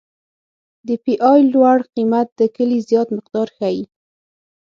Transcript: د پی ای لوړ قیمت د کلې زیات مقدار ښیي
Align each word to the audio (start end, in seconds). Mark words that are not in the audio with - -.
د 0.87 0.89
پی 1.03 1.13
ای 1.31 1.39
لوړ 1.53 1.79
قیمت 1.93 2.27
د 2.39 2.41
کلې 2.55 2.79
زیات 2.89 3.07
مقدار 3.17 3.47
ښیي 3.57 3.81